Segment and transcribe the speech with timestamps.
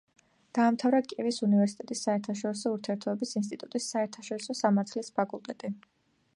[0.57, 5.75] დაამთავრა კიევის უნივერსიტეტის საერთაშორისო ურთიერთობების ინსტიტუტის საერთაშორისო სამართლის ფაკულტეტი.